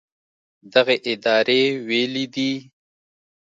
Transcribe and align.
دغې 0.73 0.97
ادارې 1.11 1.61
ویلي 1.87 2.25
دي 2.33 2.51